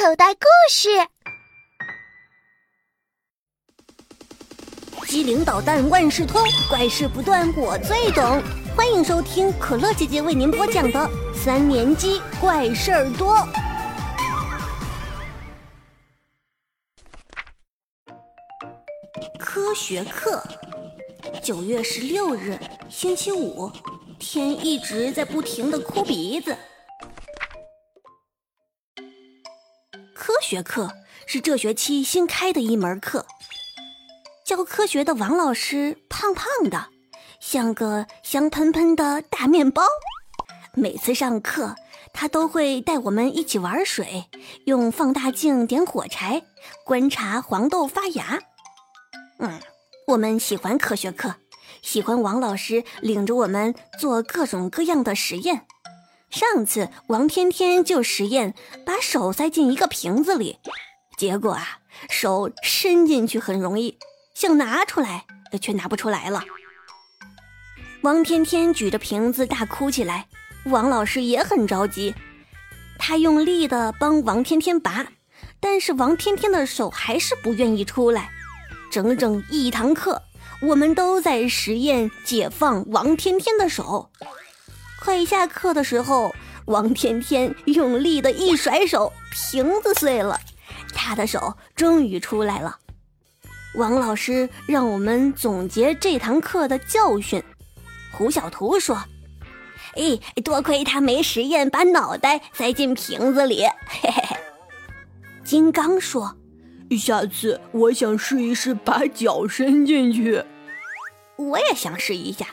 [0.00, 0.88] 口袋故事。
[5.06, 8.42] 机灵捣蛋万事通，怪事不断我最懂。
[8.74, 13.46] 欢迎收听可乐姐姐为您播讲的三年级怪事儿多。
[19.38, 20.42] 科学课，
[21.42, 22.58] 九月十六日，
[22.88, 23.70] 星期五，
[24.18, 26.56] 天一直在不停的哭鼻子。
[30.50, 30.90] 学课
[31.26, 33.24] 是这学期新开的一门课。
[34.44, 36.88] 教科学的王老师胖胖的，
[37.38, 39.84] 像个香喷喷的大面包。
[40.74, 41.76] 每次上课，
[42.12, 44.24] 他都会带我们一起玩水，
[44.64, 46.42] 用放大镜点火柴，
[46.84, 48.40] 观察黄豆发芽。
[49.38, 49.60] 嗯，
[50.08, 51.36] 我们喜欢科学课，
[51.80, 55.64] 喜欢王老师领着我们做各种各样的实验。
[56.30, 58.54] 上次王天天就实验
[58.86, 60.58] 把手塞进一个瓶子里，
[61.16, 63.98] 结果啊，手伸进去很容易。
[64.32, 65.26] 想拿出来，
[65.60, 66.42] 却拿不出来了。
[68.02, 70.28] 王天天举着瓶子大哭起来，
[70.66, 72.14] 王老师也很着急，
[72.98, 75.08] 他用力的帮王天天拔，
[75.58, 78.30] 但是王天天的手还是不愿意出来。
[78.90, 80.22] 整整一堂课，
[80.62, 84.10] 我们都在实验解放王天天的手。
[85.02, 86.32] 快下课的时候，
[86.66, 90.38] 王天天用力的一甩手，瓶子碎了，
[90.94, 92.78] 他的手终于出来了。
[93.76, 97.42] 王老师让我们总结这堂课的教训。
[98.12, 99.02] 胡小图说
[99.96, 104.36] ：“哎，多亏他没实验把脑袋塞进瓶子里。”嘿嘿嘿。
[105.44, 106.36] 金刚说
[106.98, 110.44] ：“下次我想试一试把脚伸进去。”
[111.36, 112.46] 我也想试一下。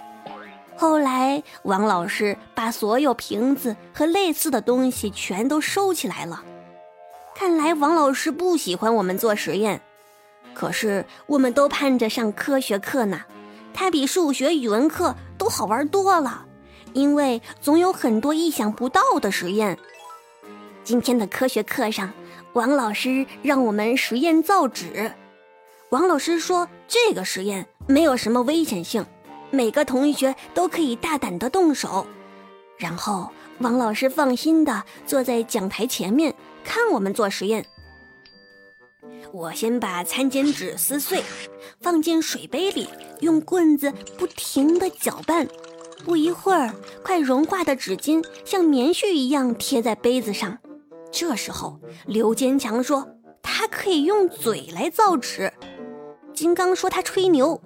[0.78, 6.44] 后来，王老师把所有瓶子和类似的东西全都收起来了。
[7.36, 9.82] 看来王老师不喜欢我们做实验。
[10.54, 13.22] 可是，我们都盼着上科学课呢，
[13.74, 16.46] 它比数学、语文课都好玩多了，
[16.94, 19.80] 因为总有很多意想不到的实验。
[20.84, 22.14] 今天的科学课上，
[22.54, 25.12] 王老师让我们实验造纸。
[25.90, 29.06] 王老师说，这个实验没有什么危险性，
[29.50, 32.06] 每个同学都可以大胆的动手。
[32.78, 37.66] 然后，王老师放心的坐在讲台前面看我们做实验。
[39.32, 41.24] 我先把餐巾纸撕碎，
[41.82, 42.88] 放进水杯里，
[43.22, 45.48] 用棍子不停地搅拌。
[46.06, 50.58] 不一会儿，快融化的纸巾像棉絮一样贴在杯子上。
[51.12, 53.08] 这时候，刘坚强说
[53.42, 55.52] 他可以用嘴来造纸。
[56.34, 57.60] 金刚说他吹牛。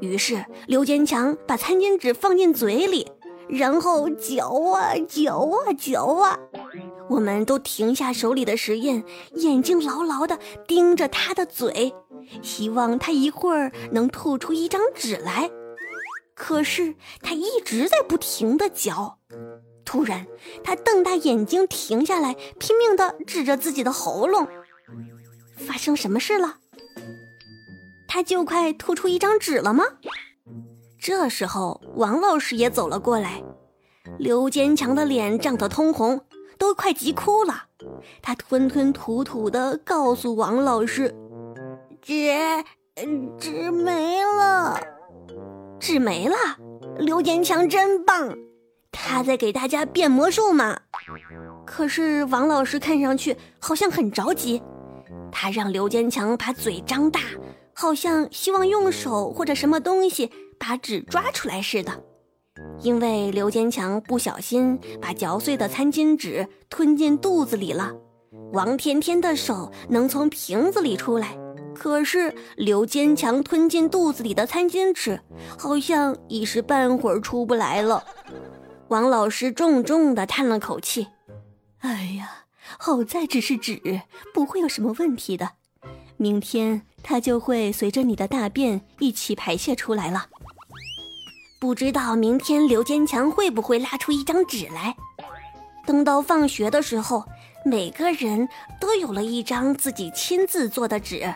[0.00, 3.10] 于是，刘坚强把餐巾纸放进嘴里，
[3.48, 6.38] 然后嚼啊嚼啊嚼啊。
[7.08, 9.02] 我们都停下手里的实验，
[9.34, 11.94] 眼睛牢牢地盯着他的嘴，
[12.42, 15.50] 希望他一会儿能吐出一张纸来。
[16.34, 19.18] 可是他一直在不停地嚼。
[19.84, 20.26] 突然，
[20.62, 24.46] 他瞪大眼睛停下来，拼命地指着自己的喉咙。
[25.56, 26.58] 发生什么事了？
[28.08, 29.84] 他就快吐出一张纸了吗？
[30.98, 33.40] 这时候，王老师也走了过来。
[34.18, 36.20] 刘坚强的脸涨得通红。
[36.58, 37.66] 都快急哭了，
[38.20, 41.14] 他吞吞吐吐地告诉王老师
[42.02, 42.34] ：“纸，
[43.38, 44.76] 纸没了，
[45.78, 46.34] 纸没了。”
[46.98, 48.36] 刘坚强真棒，
[48.90, 50.76] 他在给大家变魔术嘛。
[51.64, 54.60] 可是王老师看上去好像很着急，
[55.30, 57.20] 他让刘坚强把嘴张大，
[57.80, 62.02] 好像希望用手或者什么东西把纸抓出来似的。
[62.82, 67.94] 因为刘坚强不小心把嚼碎的餐巾纸吞进肚子里了，
[68.52, 71.38] 王天天的手能从瓶子里出来，
[71.72, 75.20] 可是刘坚强吞进肚子里的餐巾纸
[75.56, 78.02] 好像一时半会儿出不来了。
[78.88, 81.06] 王老师重重地叹了口气
[81.78, 82.46] ：“哎呀，
[82.76, 84.02] 好在只是纸，
[84.34, 85.50] 不会有什么问题的。
[86.16, 90.26] 明天它就会随着你的大便一起排泄出来了。”
[91.60, 94.94] 不知道明天刘坚强会不会拉出一张纸来？
[95.84, 97.24] 等到放学的时候，
[97.64, 98.48] 每个人
[98.80, 101.34] 都有了一张自己亲自做的纸，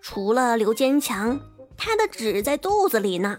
[0.00, 1.40] 除了刘坚强，
[1.76, 3.38] 他的纸在肚子里呢。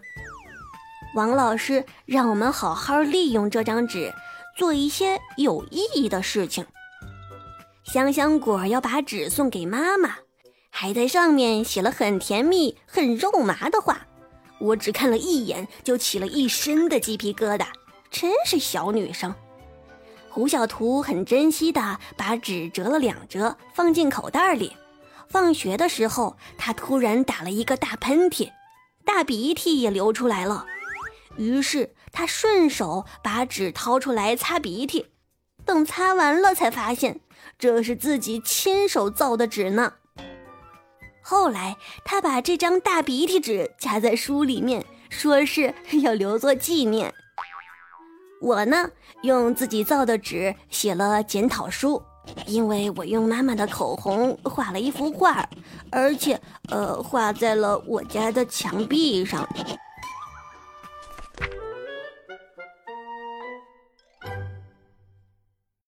[1.15, 4.13] 王老师让我们好好利用这张纸，
[4.57, 6.65] 做一些有意义的事情。
[7.85, 10.17] 香香果要把纸送给妈妈，
[10.69, 14.07] 还在上面写了很甜蜜、很肉麻的话。
[14.59, 17.67] 我只看了一眼，就起了一身的鸡皮疙瘩，
[18.11, 19.33] 真是小女生。
[20.29, 24.75] 胡小图很珍惜的把纸折了两折，放进口袋里。
[25.27, 28.51] 放学的时候，他突然打了一个大喷嚏，
[29.05, 30.65] 大鼻涕也流出来了。
[31.37, 35.07] 于是他顺手把纸掏出来擦鼻涕，
[35.63, 37.21] 等擦完了才发现
[37.57, 39.93] 这是自己亲手造的纸呢。
[41.29, 47.13] 后来他把这张大鼻涕纸夹在书里面，说是要留作纪念。
[48.41, 48.89] 我呢，
[49.21, 52.01] 用自己造的纸写了检讨书，
[52.47, 55.47] 因为我用妈妈的口红画了一幅画，
[55.91, 59.47] 而且，呃，画在了我家的墙壁上。